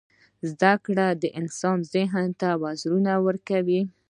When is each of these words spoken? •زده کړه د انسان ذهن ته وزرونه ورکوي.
•زده 0.49 0.71
کړه 0.85 1.07
د 1.21 1.23
انسان 1.39 1.77
ذهن 1.93 2.25
ته 2.41 2.49
وزرونه 2.63 3.13
ورکوي. 3.25 3.81